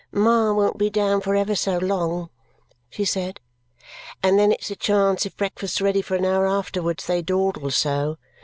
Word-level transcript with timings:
"Ma 0.11 0.51
won't 0.51 0.79
be 0.79 0.89
down 0.89 1.21
for 1.21 1.35
ever 1.35 1.53
so 1.53 1.77
long," 1.77 2.31
she 2.89 3.05
said, 3.05 3.39
"and 4.23 4.39
then 4.39 4.51
it's 4.51 4.71
a 4.71 4.75
chance 4.75 5.27
if 5.27 5.37
breakfast's 5.37 5.79
ready 5.79 6.01
for 6.01 6.15
an 6.15 6.25
hour 6.25 6.47
afterwards, 6.47 7.05
they 7.05 7.21
dawdle 7.21 7.69
so. 7.69 8.17